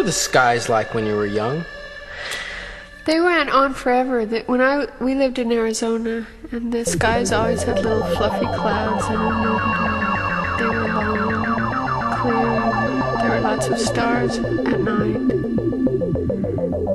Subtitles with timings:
[0.00, 1.64] the skies like when you were young?
[3.04, 4.24] They went on forever.
[4.46, 9.04] When I we lived in Arizona, and the skies always had little fluffy clouds.
[9.08, 9.18] And
[10.58, 11.54] they were long,
[12.20, 13.20] clear.
[13.20, 15.16] There were lots of stars at night.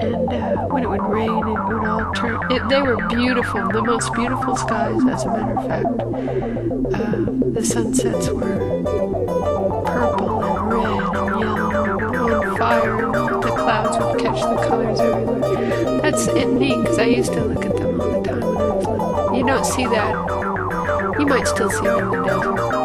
[0.00, 2.40] And uh, when it would rain, it would all turn.
[2.50, 6.00] It, they were beautiful, the most beautiful skies, as a matter of fact.
[6.94, 8.58] Uh, the sunsets were
[12.70, 16.00] And the clouds would catch the colors everywhere.
[16.02, 19.36] That's neat because I used to look at them all the time when I.
[19.36, 21.18] You don't see that.
[21.18, 22.79] You might still see them in the desert.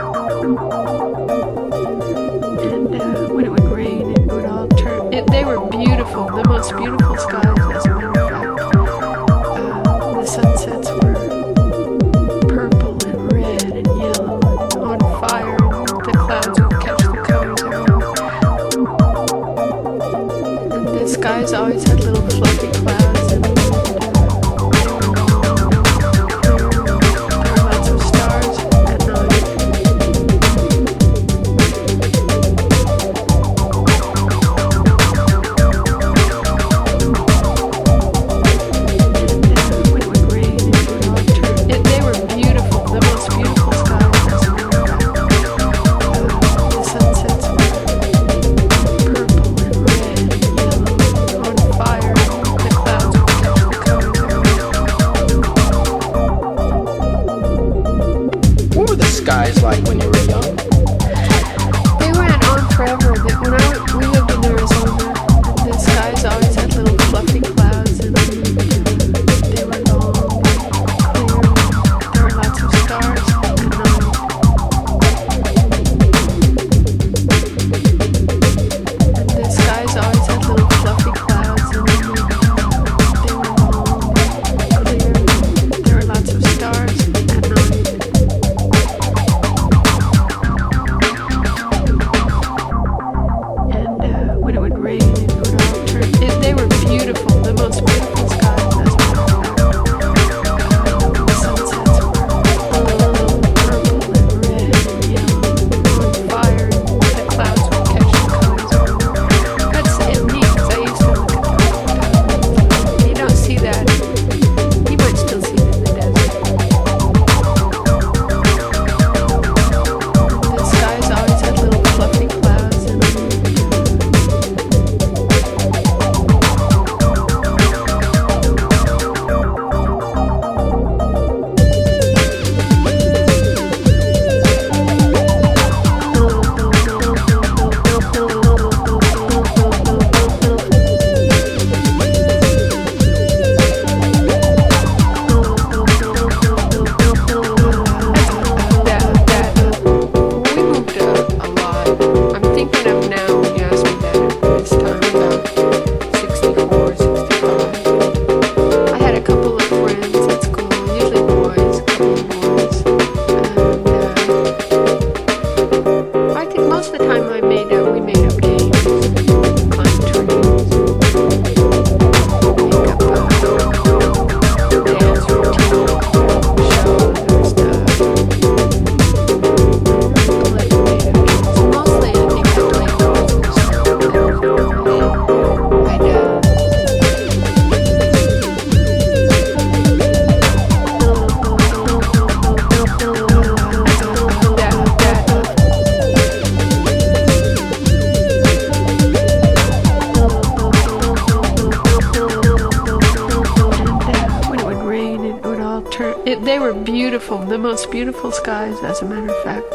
[207.95, 209.65] Beautiful skies, as a matter of fact.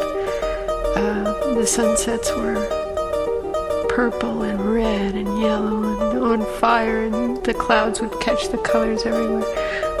[0.95, 2.53] Uh, the sunsets were
[3.89, 9.07] purple and red and yellow and on fire, and the clouds would catch the colors
[9.07, 9.41] everywhere.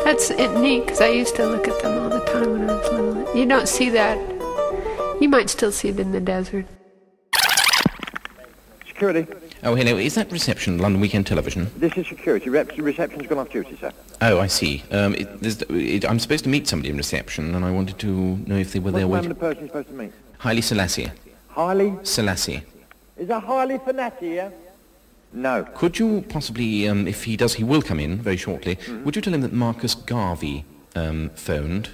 [0.03, 2.91] That's neat because I used to look at them all the time when I was
[2.91, 3.35] little.
[3.35, 4.19] You don't see that.
[5.19, 6.67] You might still see it in the desert.
[8.85, 9.25] Security.
[9.63, 9.95] Oh, hello.
[9.97, 11.69] Is that reception, London Weekend Television?
[11.77, 12.49] This is security.
[12.49, 13.91] Rep- reception's gone off duty, sir.
[14.21, 14.83] Oh, I see.
[14.91, 18.07] Um, it, there's- it, I'm supposed to meet somebody in reception, and I wanted to
[18.47, 19.31] know if they were What's there the waiting.
[19.31, 20.11] of the person supposed to meet?
[20.39, 21.11] Haile Selassie.
[21.49, 21.93] Harley?
[22.03, 22.63] Selassie.
[23.17, 24.49] Is that Harley Fanati, yeah?
[25.33, 25.63] No.
[25.75, 28.77] Could you possibly, um, if he does, he will come in very shortly.
[28.77, 29.03] Mm-hmm.
[29.03, 30.65] Would you tell him that Marcus Garvey
[30.95, 31.89] um, phoned,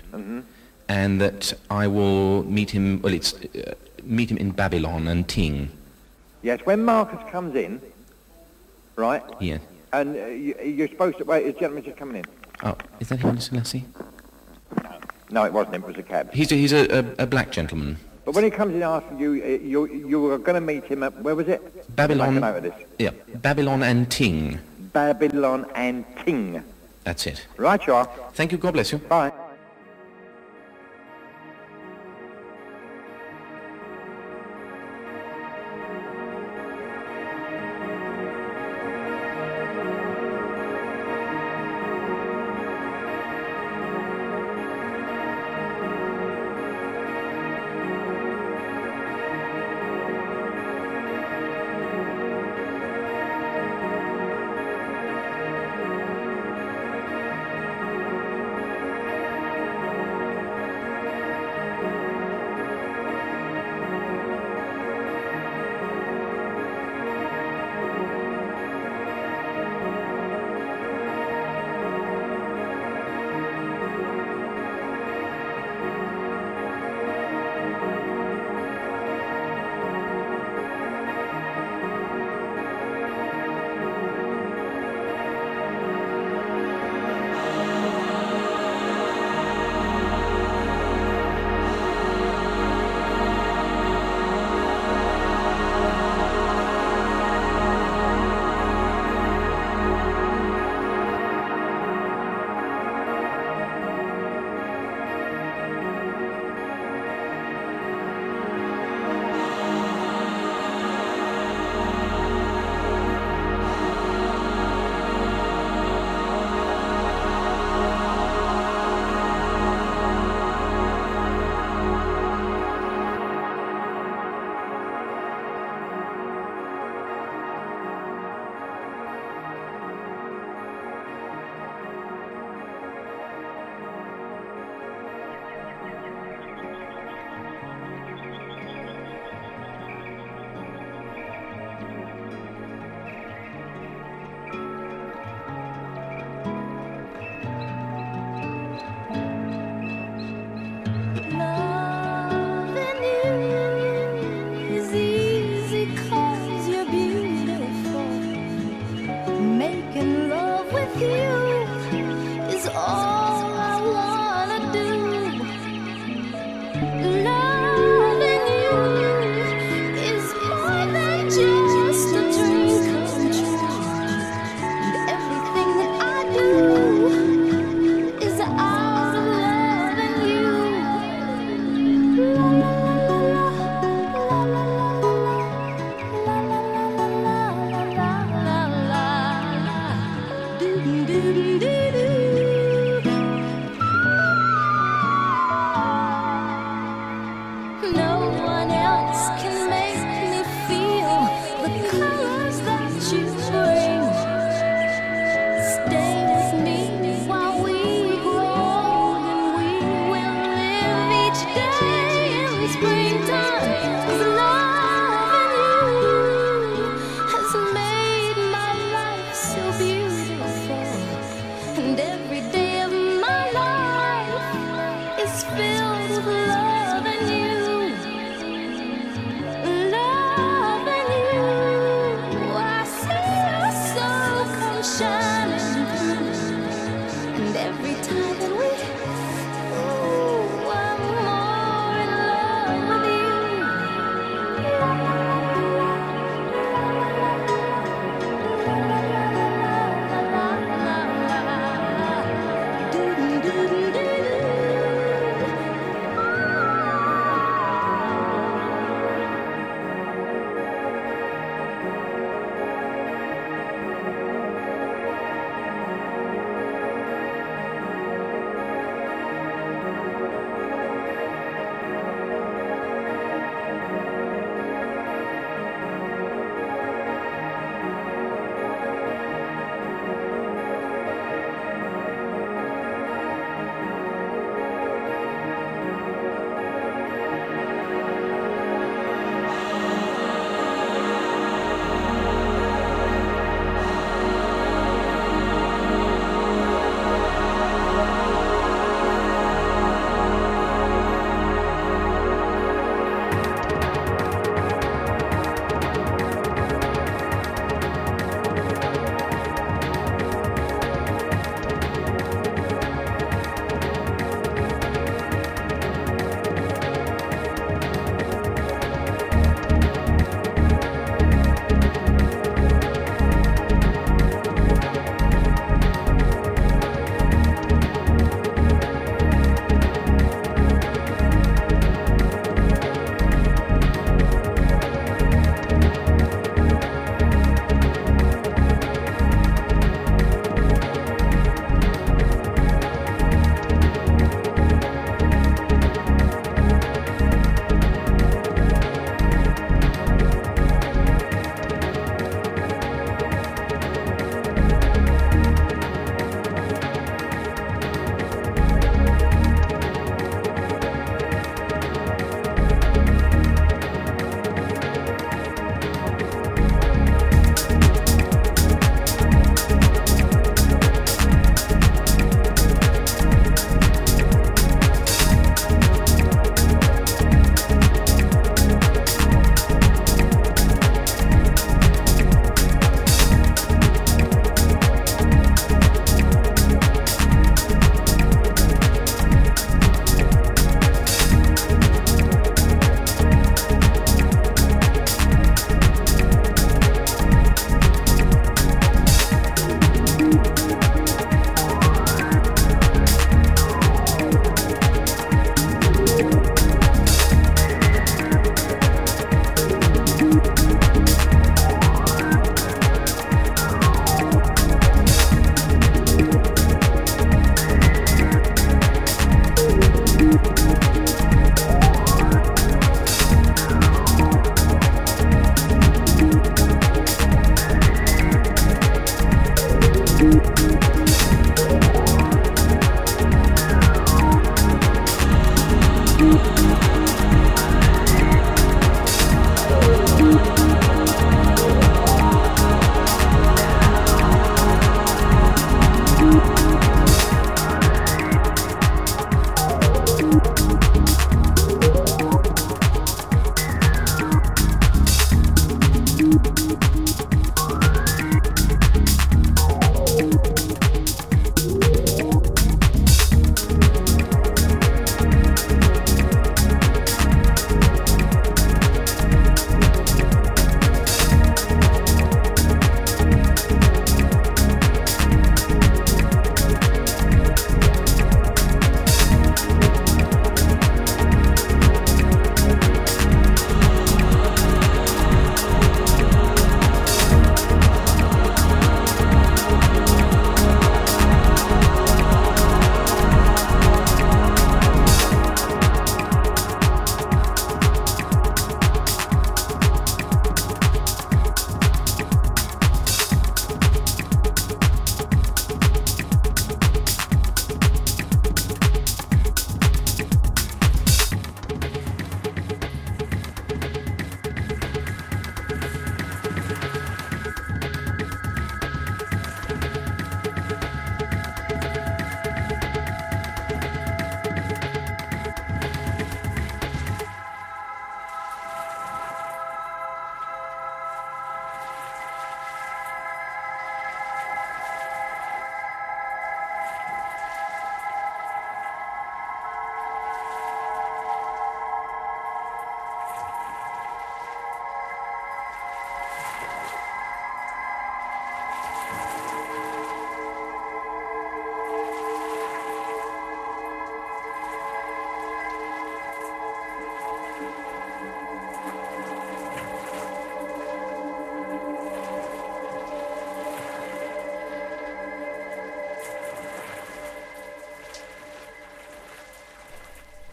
[0.87, 3.01] and that I will meet him?
[3.01, 3.73] Well, it's uh,
[4.03, 5.69] meet him in Babylon and Ting.
[6.47, 7.81] Yes, when Marcus comes in,
[8.95, 9.21] right?
[9.41, 9.57] Yeah.
[9.91, 11.43] And uh, you, you're supposed to wait.
[11.43, 12.25] This gentleman's just coming in.
[12.63, 13.51] Oh, is that him, Mr.
[13.57, 13.83] Lassie?
[15.29, 15.83] No, it wasn't him.
[15.83, 16.33] It was a cab.
[16.33, 17.97] He's a, he's a, a, a black gentleman.
[18.23, 21.03] But when he comes in after you, uh, you you were going to meet him
[21.03, 21.61] at where was it?
[21.97, 22.35] Babylon.
[22.35, 22.87] Make a note of this.
[22.97, 24.57] Yeah, Babylon and Ting.
[24.93, 26.63] Babylon and Ting.
[27.03, 27.45] That's it.
[27.57, 28.05] Right, you are.
[28.35, 28.57] Thank you.
[28.57, 28.99] God bless you.
[28.99, 29.33] Bye.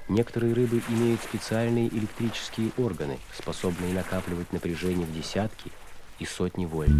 [0.08, 5.72] Некоторые рыбы имеют специальные электрические органы, способные накапливать напряжение в десятки
[6.18, 6.92] и сотни вольт.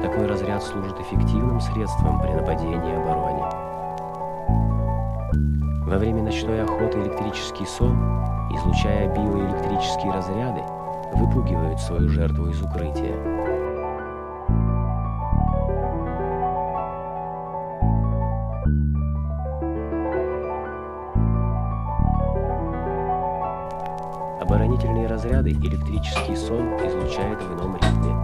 [0.00, 3.42] Такой разряд служит эффективным средством при нападении и обороне.
[5.84, 7.98] Во время ночной охоты электрический сон,
[8.54, 10.62] излучая биоэлектрические разряды,
[11.14, 13.41] выпугивают свою жертву из укрытия.
[25.42, 28.14] Разряды электрический сон излучает в ином ритме.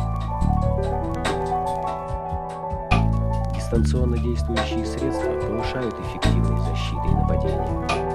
[3.56, 8.07] Дистанционно действующие средства повышают эффективность защиты и нападения.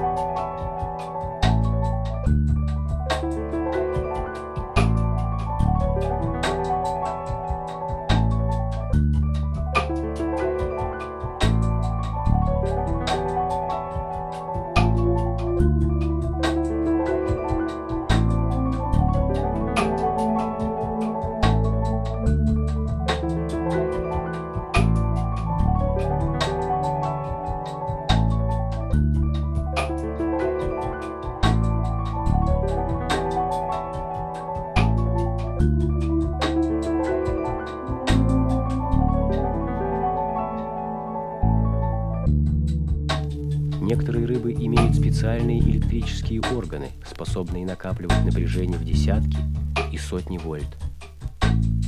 [43.81, 49.37] Некоторые рыбы имеют специальные электрические органы, способные накапливать напряжение в десятки
[49.91, 50.77] и сотни вольт.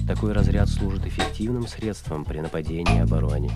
[0.07, 3.49] Такой разряд служит эффективным средством при нападении и обороне.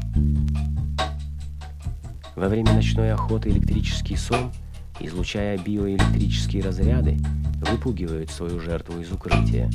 [2.36, 4.52] Во время ночной охоты электрический сон,
[5.00, 7.18] излучая биоэлектрические разряды,
[7.70, 9.70] выпугивают свою жертву из укрытия.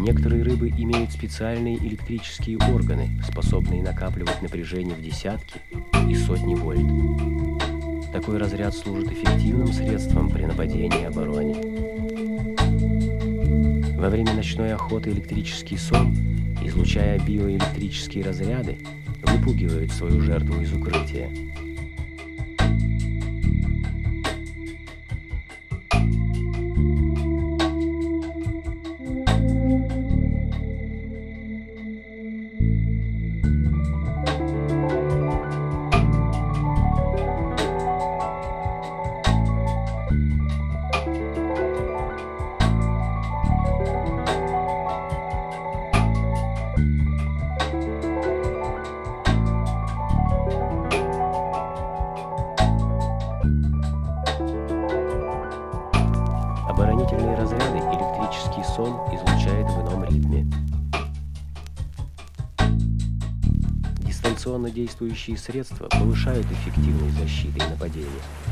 [0.00, 5.60] Некоторые рыбы имеют специальные электрические органы, способные накапливать напряжение в десятки
[6.08, 8.10] и сотни вольт.
[8.10, 11.54] Такой разряд служит эффективным средством при нападении и обороне.
[13.98, 16.16] Во время ночной охоты электрический сон,
[16.64, 18.78] излучая биоэлектрические разряды,
[19.22, 21.28] выпугивают свою жертву из укрытия.
[65.00, 68.49] Действующие средства повышают эффективность защиты и нападения.